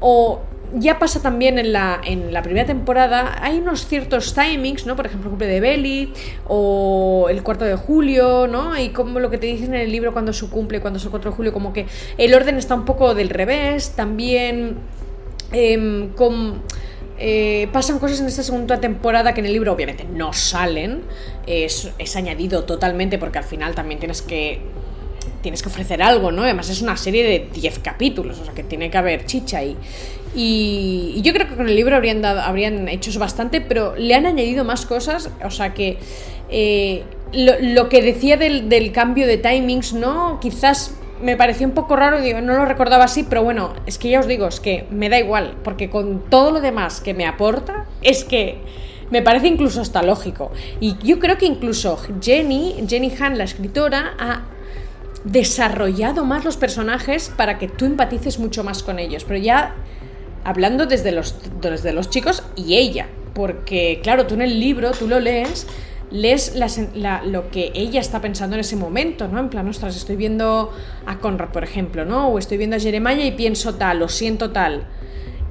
o 0.00 0.40
ya 0.74 0.98
pasa 0.98 1.20
también 1.20 1.58
en 1.58 1.72
la, 1.72 2.00
en 2.04 2.32
la 2.32 2.42
primera 2.42 2.66
temporada, 2.66 3.38
hay 3.42 3.58
unos 3.58 3.86
ciertos 3.86 4.34
timings, 4.34 4.86
¿no? 4.86 4.96
Por 4.96 5.06
ejemplo, 5.06 5.28
el 5.28 5.30
cumple 5.30 5.48
de 5.48 5.60
Belly 5.60 6.12
o 6.46 7.26
el 7.30 7.42
cuarto 7.42 7.64
de 7.64 7.74
julio, 7.74 8.46
¿no? 8.46 8.78
Y 8.78 8.90
como 8.90 9.20
lo 9.20 9.30
que 9.30 9.38
te 9.38 9.46
dicen 9.46 9.74
en 9.74 9.80
el 9.80 9.92
libro 9.92 10.12
cuando 10.12 10.32
su 10.32 10.50
cumple, 10.50 10.80
cuando 10.80 10.98
es 10.98 11.04
el 11.04 11.10
4 11.10 11.30
de 11.30 11.36
julio, 11.36 11.52
como 11.52 11.72
que 11.72 11.86
el 12.18 12.34
orden 12.34 12.56
está 12.56 12.74
un 12.74 12.84
poco 12.84 13.14
del 13.14 13.30
revés, 13.30 13.90
también 13.96 14.76
em, 15.52 16.10
con... 16.10 16.62
Eh, 17.22 17.68
pasan 17.70 17.98
cosas 17.98 18.20
en 18.20 18.26
esta 18.26 18.42
segunda 18.42 18.80
temporada 18.80 19.34
que 19.34 19.40
en 19.40 19.46
el 19.46 19.52
libro 19.52 19.74
obviamente 19.74 20.04
no 20.04 20.32
salen, 20.32 21.02
es, 21.46 21.90
es 21.98 22.16
añadido 22.16 22.64
totalmente 22.64 23.18
porque 23.18 23.36
al 23.36 23.44
final 23.44 23.74
también 23.74 24.00
tienes 24.00 24.22
que 24.22 24.62
tienes 25.42 25.62
que 25.62 25.68
ofrecer 25.68 26.02
algo, 26.02 26.32
¿no? 26.32 26.42
Además 26.42 26.68
es 26.68 26.82
una 26.82 26.96
serie 26.96 27.24
de 27.24 27.48
10 27.52 27.78
capítulos, 27.80 28.38
o 28.40 28.44
sea 28.44 28.54
que 28.54 28.62
tiene 28.62 28.90
que 28.90 28.98
haber 28.98 29.24
chicha 29.24 29.58
ahí. 29.58 29.76
Y, 30.19 30.19
yo 30.34 31.32
creo 31.32 31.48
que 31.48 31.56
con 31.56 31.68
el 31.68 31.76
libro 31.76 31.96
habrían, 31.96 32.22
dado, 32.22 32.40
habrían 32.40 32.88
hecho 32.88 33.10
eso 33.10 33.18
bastante, 33.18 33.60
pero 33.60 33.96
le 33.96 34.14
han 34.14 34.26
añadido 34.26 34.64
más 34.64 34.86
cosas, 34.86 35.30
o 35.44 35.50
sea 35.50 35.74
que 35.74 35.98
eh, 36.50 37.04
lo, 37.32 37.88
que 37.88 38.02
decía 38.02 38.36
del, 38.36 38.68
del 38.68 38.92
cambio 38.92 39.26
de 39.26 39.38
timings, 39.38 39.92
¿no? 39.92 40.38
Quizás 40.40 40.94
me 41.22 41.36
pareció 41.36 41.66
un 41.66 41.74
poco 41.74 41.96
raro, 41.96 42.20
digo, 42.20 42.40
no 42.40 42.56
lo 42.56 42.64
recordaba 42.64 43.04
así, 43.04 43.24
pero 43.24 43.42
bueno, 43.42 43.74
es 43.86 43.98
que 43.98 44.08
ya 44.08 44.20
os 44.20 44.26
digo, 44.26 44.46
es 44.46 44.60
que 44.60 44.86
me 44.90 45.08
da 45.08 45.18
igual, 45.18 45.56
porque 45.62 45.90
con 45.90 46.22
todo 46.30 46.50
lo 46.50 46.60
demás 46.60 47.00
que 47.00 47.14
me 47.14 47.26
aporta, 47.26 47.86
es 48.02 48.24
que 48.24 48.58
me 49.10 49.22
parece 49.22 49.48
incluso 49.48 49.80
hasta 49.80 50.02
lógico. 50.02 50.52
Y 50.78 50.96
yo 51.02 51.18
creo 51.18 51.36
que 51.36 51.46
incluso 51.46 51.98
Jenny, 52.22 52.76
Jenny 52.88 53.12
Han, 53.20 53.36
la 53.36 53.44
escritora, 53.44 54.14
ha 54.18 54.42
desarrollado 55.24 56.24
más 56.24 56.44
los 56.44 56.56
personajes 56.56 57.30
para 57.36 57.58
que 57.58 57.68
tú 57.68 57.84
empatices 57.84 58.38
mucho 58.38 58.64
más 58.64 58.82
con 58.82 58.98
ellos. 58.98 59.24
Pero 59.24 59.38
ya 59.38 59.74
hablando 60.44 60.86
desde 60.86 61.12
los, 61.12 61.36
desde 61.60 61.92
los 61.92 62.10
chicos 62.10 62.42
y 62.56 62.76
ella. 62.76 63.08
Porque, 63.34 64.00
claro, 64.02 64.26
tú 64.26 64.34
en 64.34 64.42
el 64.42 64.58
libro, 64.58 64.90
tú 64.92 65.06
lo 65.06 65.20
lees, 65.20 65.66
lees 66.10 66.54
lo 67.24 67.50
que 67.50 67.72
ella 67.74 68.00
está 68.00 68.20
pensando 68.20 68.56
en 68.56 68.60
ese 68.60 68.76
momento, 68.76 69.28
¿no? 69.28 69.38
En 69.38 69.48
plan, 69.48 69.68
ostras, 69.68 69.96
estoy 69.96 70.16
viendo 70.16 70.72
a 71.06 71.18
Conrad, 71.18 71.50
por 71.50 71.64
ejemplo, 71.64 72.04
¿no? 72.04 72.28
O 72.28 72.38
estoy 72.38 72.58
viendo 72.58 72.76
a 72.76 72.80
Jeremiah 72.80 73.24
y 73.24 73.32
pienso 73.32 73.74
tal, 73.76 74.00
lo 74.00 74.08
siento 74.08 74.50
tal. 74.50 74.84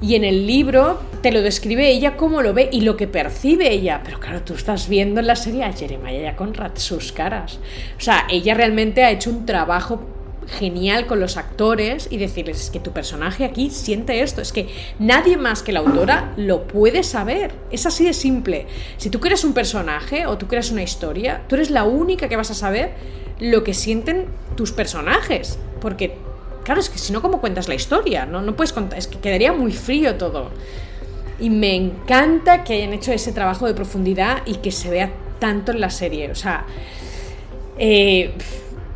Y 0.02 0.14
en 0.14 0.24
el 0.24 0.46
libro 0.46 0.98
te 1.20 1.30
lo 1.30 1.42
describe 1.42 1.90
ella 1.90 2.16
cómo 2.16 2.40
lo 2.40 2.54
ve 2.54 2.70
y 2.72 2.80
lo 2.82 2.96
que 2.96 3.06
percibe 3.06 3.70
ella. 3.70 4.00
Pero 4.02 4.18
claro, 4.18 4.42
tú 4.42 4.54
estás 4.54 4.88
viendo 4.88 5.20
en 5.20 5.26
la 5.26 5.36
serie 5.36 5.64
a 5.64 5.72
Jeremiah 5.72 6.22
y 6.22 6.26
a 6.26 6.36
Conrad 6.36 6.72
sus 6.76 7.12
caras. 7.12 7.58
O 7.98 8.00
sea, 8.00 8.26
ella 8.30 8.54
realmente 8.54 9.04
ha 9.04 9.10
hecho 9.10 9.30
un 9.30 9.44
trabajo 9.44 10.02
genial 10.46 11.06
con 11.06 11.20
los 11.20 11.36
actores 11.36 12.08
y 12.10 12.16
decirles 12.16 12.60
es 12.60 12.70
que 12.70 12.80
tu 12.80 12.92
personaje 12.92 13.44
aquí 13.44 13.70
siente 13.70 14.22
esto, 14.22 14.40
es 14.40 14.52
que 14.52 14.68
nadie 14.98 15.36
más 15.36 15.62
que 15.62 15.72
la 15.72 15.80
autora 15.80 16.32
lo 16.36 16.66
puede 16.66 17.02
saber, 17.02 17.52
es 17.70 17.86
así 17.86 18.04
de 18.04 18.12
simple. 18.12 18.66
Si 18.96 19.10
tú 19.10 19.20
creas 19.20 19.44
un 19.44 19.52
personaje 19.52 20.26
o 20.26 20.38
tú 20.38 20.48
creas 20.48 20.70
una 20.70 20.82
historia, 20.82 21.42
tú 21.48 21.56
eres 21.56 21.70
la 21.70 21.84
única 21.84 22.28
que 22.28 22.36
vas 22.36 22.50
a 22.50 22.54
saber 22.54 22.92
lo 23.38 23.64
que 23.64 23.74
sienten 23.74 24.26
tus 24.56 24.72
personajes, 24.72 25.58
porque 25.80 26.16
Claro, 26.64 26.80
es 26.80 26.90
que 26.90 26.98
si 26.98 27.12
no, 27.12 27.22
¿cómo 27.22 27.40
cuentas 27.40 27.68
la 27.68 27.74
historia? 27.74 28.26
No, 28.26 28.42
no 28.42 28.54
puedes 28.54 28.72
contar, 28.72 28.98
es 28.98 29.06
que 29.06 29.18
quedaría 29.18 29.52
muy 29.52 29.72
frío 29.72 30.16
todo. 30.16 30.50
Y 31.38 31.48
me 31.48 31.74
encanta 31.74 32.64
que 32.64 32.74
hayan 32.74 32.92
hecho 32.92 33.12
ese 33.12 33.32
trabajo 33.32 33.66
de 33.66 33.74
profundidad 33.74 34.42
y 34.44 34.56
que 34.56 34.70
se 34.70 34.90
vea 34.90 35.10
tanto 35.38 35.72
en 35.72 35.80
la 35.80 35.88
serie. 35.88 36.30
O 36.30 36.34
sea, 36.34 36.66
eh, 37.78 38.34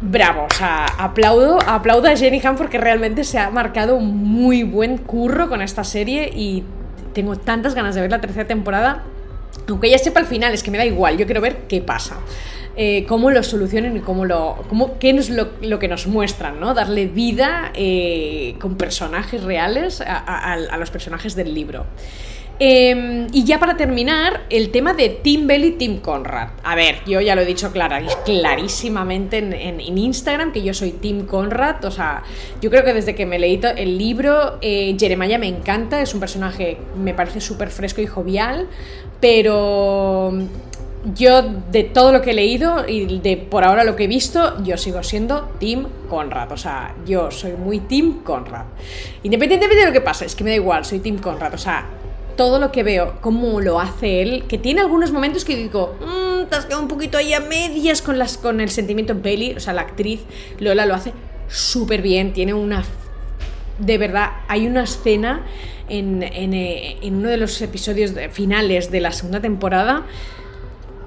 bravo, 0.05 0.47
o 0.51 0.55
sea, 0.55 0.87
aplaudo, 0.99 1.59
a 1.59 2.17
Jenny 2.17 2.41
Han 2.45 2.57
porque 2.57 2.79
realmente 2.79 3.25
se 3.25 3.39
ha 3.39 3.51
marcado 3.51 3.97
un 3.97 4.17
muy 4.17 4.63
buen 4.63 4.99
curro 4.99 5.49
con 5.49 5.63
esta 5.63 5.85
serie 5.85 6.31
y 6.35 6.65
tengo 7.13 7.37
tantas 7.37 7.75
ganas 7.75 7.95
de 7.95 8.03
ver 8.03 8.11
la 8.11 8.21
tercera 8.21 8.47
temporada. 8.47 9.05
Aunque 9.69 9.89
ya 9.89 9.99
sepa 9.99 10.21
el 10.21 10.27
final, 10.27 10.53
es 10.53 10.63
que 10.63 10.71
me 10.71 10.79
da 10.79 10.85
igual, 10.85 11.17
yo 11.17 11.27
quiero 11.27 11.41
ver 11.41 11.67
qué 11.69 11.81
pasa. 11.81 12.17
Eh, 12.77 13.07
cómo 13.07 13.31
lo 13.31 13.43
solucionen 13.45 13.97
y 13.97 14.01
cómo 14.01 14.25
lo, 14.25 14.65
cómo, 14.69 14.99
qué 14.99 15.11
es 15.11 15.31
lo, 15.31 15.79
que 15.79 15.87
nos 15.87 16.09
muestran, 16.09 16.59
¿no? 16.59 16.75
Darle 16.75 17.07
vida 17.07 17.71
eh, 17.75 18.57
con 18.61 18.77
personajes 18.77 19.45
reales 19.45 20.03
a, 20.05 20.77
los 20.77 20.91
personajes 20.91 21.37
del 21.37 21.55
libro. 21.55 21.87
Em, 22.61 23.27
y 23.33 23.45
ya 23.45 23.59
para 23.59 23.77
terminar, 23.77 24.43
el 24.49 24.71
tema 24.71 24.95
de 24.95 25.09
Tim 25.09 25.47
Bell 25.47 25.65
y 25.65 25.71
Tim 25.73 25.99
Conrad. 25.99 26.51
A 26.63 26.77
ver, 26.77 26.99
yo 27.05 27.21
ya 27.21 27.35
lo 27.35 27.43
he 27.43 27.45
dicho 27.45 27.73
clarísimamente 28.25 29.39
en, 29.39 29.99
Instagram 29.99 30.53
que 30.53 30.63
yo 30.63 30.73
soy 30.73 30.93
Tim 30.93 31.27
Conrad. 31.27 31.85
O 31.85 31.91
sea, 31.91 32.23
yo 32.61 32.71
creo 32.71 32.85
que 32.85 32.95
desde 32.95 33.15
que 33.15 33.27
me 33.27 33.39
leí 33.39 33.61
el 33.77 33.99
libro, 33.99 34.59
eh, 34.61 34.95
Jeremiah 34.99 35.39
me 35.39 35.49
encanta, 35.49 36.01
es 36.01 36.15
un 36.15 36.21
personaje, 36.21 36.79
me 36.97 37.13
parece 37.13 37.41
súper 37.41 37.71
fresco 37.71 38.01
y 38.01 38.07
jovial, 38.07 38.69
pero 39.21 40.33
yo 41.15 41.43
de 41.71 41.85
todo 41.85 42.13
lo 42.13 42.23
que 42.23 42.31
he 42.31 42.35
leído 42.35 42.89
y 42.89 43.19
de 43.19 43.37
por 43.37 43.65
ahora 43.65 43.85
lo 43.85 43.97
que 43.97 44.05
he 44.05 44.09
visto, 44.09 44.63
yo 44.63 44.77
sigo 44.79 45.03
siendo 45.03 45.51
Team 45.59 45.87
Conrad. 46.09 46.53
O 46.53 46.57
sea, 46.57 46.95
yo 47.05 47.31
soy 47.31 47.53
muy 47.53 47.81
Team 47.81 48.23
Conrad. 48.23 48.67
Independientemente 49.25 49.81
de 49.81 49.87
lo 49.87 49.93
que 49.93 50.01
pase, 50.01 50.25
es 50.25 50.35
que 50.37 50.45
me 50.45 50.51
da 50.51 50.57
igual, 50.57 50.85
soy 50.85 51.01
Team 51.01 51.19
Conrad. 51.19 51.53
O 51.55 51.59
sea, 51.59 51.87
todo 52.37 52.59
lo 52.59 52.73
que 52.73 52.83
veo, 52.83 53.19
cómo 53.21 53.61
lo 53.61 53.81
hace 53.81 54.23
él, 54.23 54.45
que 54.49 54.59
tiene 54.59 54.81
algunos 54.81 55.13
momentos 55.13 55.45
que 55.45 55.57
digo, 55.57 55.97
mmm, 56.01 56.45
te 56.49 56.57
has 56.57 56.67
quedado 56.67 56.83
un 56.83 56.89
poquito 56.89 57.19
ahí 57.19 57.33
a 57.33 57.41
medias 57.41 58.03
con, 58.03 58.19
las, 58.19 58.39
con 58.39 58.61
el 58.61 58.71
sentimiento 58.71 59.15
Bailey, 59.15 59.55
o 59.55 59.61
sea, 59.61 59.73
la 59.73 59.83
actriz 59.83 60.21
Lola 60.59 60.87
lo 60.87 60.95
hace 60.95 61.13
súper 61.49 62.03
bien, 62.03 62.33
tiene 62.33 62.55
una... 62.55 62.85
De 63.79 63.99
verdad, 63.99 64.31
hay 64.47 64.69
una 64.69 64.85
escena 64.85 65.45
en, 65.89 66.23
en, 66.23 66.55
eh, 66.55 66.99
en 67.03 67.17
uno 67.17 67.29
de 67.29 67.37
los 67.37 67.61
episodios 67.61 68.13
finales 68.31 68.91
de 68.93 69.01
la 69.01 69.11
segunda 69.11 69.41
temporada 69.41 70.07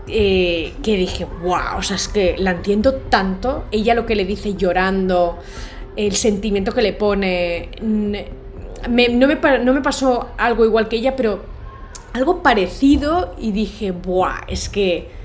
eh, 0.10 0.74
que 0.84 0.96
dije, 0.96 1.26
wow, 1.44 1.78
o 1.78 1.82
sea, 1.82 1.98
es 1.98 2.08
que 2.08 2.36
la 2.38 2.52
entiendo 2.52 2.94
tanto. 2.94 3.66
Ella 3.72 3.94
lo 3.94 4.06
que 4.06 4.16
le 4.16 4.26
dice 4.26 4.56
llorando, 4.56 5.38
el 5.96 6.16
sentimiento 6.16 6.74
que 6.74 6.82
le 6.82 6.94
pone. 6.94 7.70
No, 8.88 9.28
me, 9.28 9.36
no 9.60 9.74
me 9.74 9.82
pasó 9.82 10.30
algo 10.38 10.66
igual 10.66 10.88
que 10.88 10.98
ella, 10.98 11.16
pero 11.16 11.44
algo 12.14 12.42
parecido 12.42 13.36
y 13.38 13.52
dije, 13.52 13.92
wow, 13.92 14.28
es 14.48 14.70
que 14.70 15.18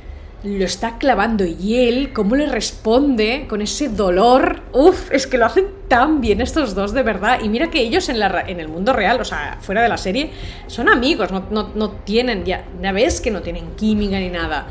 lo 0.45 0.64
está 0.64 0.99
clavando 0.99 1.45
y 1.45 1.76
él, 1.76 2.12
cómo 2.12 2.35
le 2.35 2.47
responde 2.47 3.47
con 3.49 3.62
ese 3.62 3.88
dolor. 3.88 4.62
Uf, 4.73 5.12
es 5.12 5.26
que 5.26 5.38
lo 5.38 5.47
hacen 5.47 5.66
tan 5.88 6.21
bien 6.21 6.40
estos 6.40 6.75
dos, 6.75 6.92
de 6.92 7.02
verdad. 7.02 7.40
Y 7.42 7.49
mira 7.49 7.71
que 7.71 7.81
ellos 7.81 8.09
en, 8.09 8.19
la, 8.19 8.45
en 8.47 8.59
el 8.59 8.69
mundo 8.69 8.92
real, 8.92 9.21
o 9.21 9.25
sea, 9.25 9.59
fuera 9.61 9.83
de 9.83 9.88
la 9.88 9.97
serie, 9.97 10.31
son 10.66 10.88
amigos, 10.88 11.31
no, 11.31 11.71
no, 11.75 11.90
tienen, 11.90 12.45
ya, 12.45 12.64
ya 12.83 12.92
ves 12.92 13.21
que 13.21 13.31
no 13.31 13.40
tienen 13.40 13.76
química 13.76 14.19
ni 14.19 14.31
nada. 14.31 14.66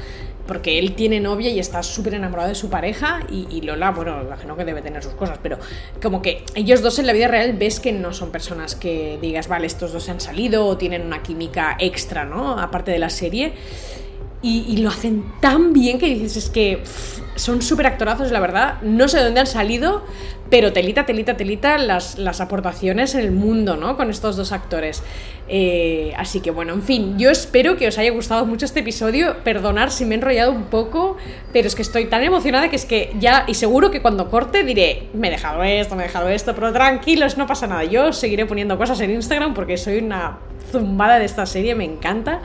Porque 0.51 0.77
él 0.79 0.95
tiene 0.95 1.21
novia 1.21 1.49
y 1.49 1.59
está 1.59 1.81
súper 1.81 2.15
enamorado 2.15 2.49
de 2.49 2.55
su 2.55 2.69
pareja 2.69 3.21
y, 3.29 3.61
Lola, 3.61 3.91
bueno, 3.91 4.21
imagino 4.21 4.57
que 4.57 4.65
debe 4.65 4.81
tener 4.81 5.01
sus 5.01 5.13
cosas, 5.13 5.39
pero 5.41 5.57
como 6.01 6.21
que 6.21 6.43
ellos 6.55 6.81
dos 6.81 6.99
en 6.99 7.07
la 7.07 7.13
vida 7.13 7.29
real 7.29 7.53
ves 7.53 7.79
que 7.79 7.93
no 7.93 8.11
son 8.13 8.31
personas 8.31 8.75
que 8.75 9.17
digas, 9.21 9.47
vale, 9.47 9.65
estos 9.65 9.93
dos 9.93 10.03
se 10.03 10.11
han 10.11 10.19
salido 10.19 10.67
o 10.67 10.75
tienen 10.75 11.03
una 11.03 11.23
química 11.23 11.77
extra, 11.79 12.25
¿no? 12.25 12.59
Aparte 12.59 12.91
de 12.91 12.99
la 12.99 13.09
serie 13.09 13.53
y, 14.43 14.77
lo 14.77 14.89
hacen 14.89 15.23
tan 15.39 15.71
bien 15.71 15.99
que 15.99 16.07
dices, 16.07 16.35
es 16.35 16.49
que 16.49 16.81
son 17.35 17.61
súper 17.61 17.85
actorazos, 17.85 18.31
la 18.31 18.39
verdad. 18.39 18.81
No 18.81 19.07
sé 19.07 19.17
de 19.17 19.25
dónde 19.25 19.41
han 19.41 19.47
salido, 19.47 20.03
pero 20.49 20.73
telita, 20.73 21.05
telita, 21.05 21.37
telita 21.37 21.77
las, 21.77 22.17
las 22.17 22.41
aportaciones 22.41 23.13
en 23.13 23.21
el 23.21 23.31
mundo, 23.31 23.77
¿no? 23.77 23.97
Con 23.97 24.09
estos 24.09 24.35
dos 24.35 24.51
actores. 24.51 25.03
Eh, 25.47 26.13
así 26.17 26.39
que 26.39 26.49
bueno, 26.49 26.73
en 26.73 26.81
fin, 26.81 27.19
yo 27.19 27.29
espero 27.29 27.77
que 27.77 27.87
os 27.87 27.97
haya 27.99 28.11
gustado 28.11 28.45
mucho 28.47 28.65
este 28.65 28.79
episodio. 28.79 29.37
Perdonar 29.43 29.91
si 29.91 30.05
me 30.05 30.15
he 30.15 30.17
enrollado 30.17 30.51
un 30.51 30.63
poco, 30.63 31.17
pero 31.53 31.67
es 31.67 31.75
que 31.75 31.83
estoy 31.83 32.05
tan 32.05 32.23
emocionada 32.23 32.69
que 32.69 32.75
es 32.77 32.85
que 32.85 33.13
ya, 33.19 33.45
y 33.47 33.53
seguro 33.53 33.91
que 33.91 34.01
cuando 34.01 34.31
corte 34.31 34.63
diré, 34.63 35.07
me 35.13 35.27
he 35.27 35.31
dejado 35.31 35.63
esto, 35.63 35.95
me 35.95 36.03
he 36.03 36.07
dejado 36.07 36.29
esto, 36.29 36.55
pero 36.55 36.73
tranquilos, 36.73 37.37
no 37.37 37.45
pasa 37.45 37.67
nada. 37.67 37.83
Yo 37.83 38.11
seguiré 38.11 38.47
poniendo 38.47 38.75
cosas 38.77 38.99
en 39.01 39.11
Instagram 39.11 39.53
porque 39.53 39.77
soy 39.77 39.99
una 39.99 40.39
zumbada 40.71 41.19
de 41.19 41.25
esta 41.25 41.45
serie, 41.45 41.75
me 41.75 41.85
encanta. 41.85 42.41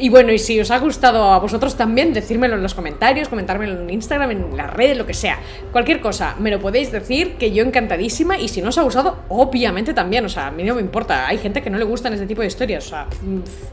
Y 0.00 0.10
bueno, 0.10 0.32
y 0.32 0.38
si 0.38 0.60
os 0.60 0.70
ha 0.70 0.78
gustado 0.78 1.32
a 1.32 1.40
vosotros 1.40 1.76
también, 1.76 2.12
decírmelo 2.12 2.54
en 2.54 2.62
los 2.62 2.72
comentarios, 2.72 3.28
comentármelo 3.28 3.80
en 3.82 3.90
Instagram, 3.90 4.30
en 4.30 4.56
las 4.56 4.72
redes, 4.72 4.96
lo 4.96 5.06
que 5.06 5.14
sea. 5.14 5.40
Cualquier 5.72 6.00
cosa, 6.00 6.36
me 6.38 6.52
lo 6.52 6.60
podéis 6.60 6.92
decir, 6.92 7.34
que 7.34 7.50
yo 7.50 7.64
encantadísima. 7.64 8.38
Y 8.38 8.46
si 8.46 8.62
no 8.62 8.68
os 8.68 8.78
ha 8.78 8.82
gustado, 8.82 9.24
obviamente 9.28 9.94
también. 9.94 10.24
O 10.24 10.28
sea, 10.28 10.46
a 10.46 10.50
mí 10.52 10.62
no 10.62 10.76
me 10.76 10.80
importa. 10.80 11.26
Hay 11.26 11.38
gente 11.38 11.62
que 11.62 11.70
no 11.70 11.78
le 11.78 11.84
gustan 11.84 12.12
este 12.12 12.26
tipo 12.26 12.42
de 12.42 12.46
historias. 12.46 12.86
O 12.86 12.88
sea, 12.90 13.08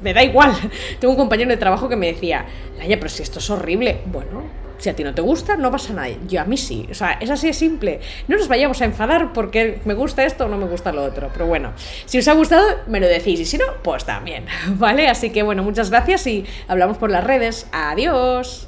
me 0.02 0.14
da 0.16 0.24
igual. 0.24 0.52
Tengo 1.00 1.14
un 1.14 1.20
compañero 1.20 1.52
de 1.52 1.58
trabajo 1.58 1.88
que 1.88 1.96
me 1.96 2.08
decía, 2.08 2.46
Laia, 2.80 2.98
pero 2.98 3.10
si 3.10 3.22
esto 3.22 3.38
es 3.38 3.48
horrible. 3.52 4.00
Bueno, 4.08 4.65
si 4.78 4.90
a 4.90 4.96
ti 4.96 5.04
no 5.04 5.14
te 5.14 5.22
gusta, 5.22 5.58
no 5.58 5.72
pasa 5.72 5.94
nada. 5.94 6.10
Yo 6.28 6.42
a 6.42 6.46
mí 6.46 6.58
sí. 6.58 6.88
O 6.90 6.94
sea, 6.94 7.14
es 7.14 7.30
así 7.30 7.48
de 7.48 7.54
simple. 7.54 8.00
No 8.28 8.38
nos 8.38 8.48
vayamos 8.48 8.82
a 8.82 8.86
enfadar 8.86 9.34
porque 9.34 9.80
me 9.86 9.94
gusta 9.94 10.26
esto 10.26 10.46
o 10.46 10.48
no 10.48 10.58
me 10.58 10.66
gusta 10.66 10.92
lo 10.92 11.04
otro. 11.04 11.30
Pero 11.34 11.48
bueno, 11.48 11.74
si 12.06 12.18
os 12.18 12.28
ha 12.28 12.34
gustado, 12.34 12.66
me 12.88 13.00
lo 13.00 13.08
decís. 13.08 13.40
Y 13.40 13.46
si 13.46 13.58
no, 13.58 13.66
pues 13.84 14.06
también. 14.06 14.46
¿Vale? 14.68 15.08
Así 15.08 15.30
que 15.30 15.44
bueno, 15.44 15.64
muchas 15.64 15.90
gracias 15.90 16.28
y 16.28 16.46
hablamos 16.68 16.98
por 16.98 17.12
las 17.12 17.24
redes. 17.24 17.68
Adiós. 17.72 18.68